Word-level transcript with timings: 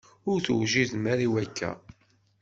Ur 0.29 0.37
tewjidem 0.45 1.03
ara 1.11 1.23
i 1.27 1.29
wakka. 1.33 1.71